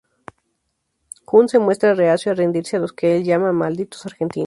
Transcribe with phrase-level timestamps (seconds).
[1.27, 4.39] Hunt se muestra reacio a rendirse a los que el llama "malditos argentinos".